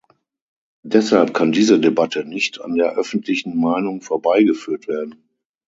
[0.81, 5.29] Deshalb kann diese Debatte nicht an der öffentlichen Meinung vorbei geführt werden.